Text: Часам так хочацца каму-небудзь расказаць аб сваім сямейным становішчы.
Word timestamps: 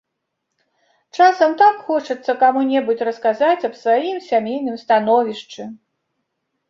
Часам 1.17 1.51
так 1.59 1.75
хочацца 1.89 2.35
каму-небудзь 2.43 3.05
расказаць 3.09 3.65
аб 3.69 3.73
сваім 3.83 4.17
сямейным 4.29 4.75
становішчы. 4.85 5.61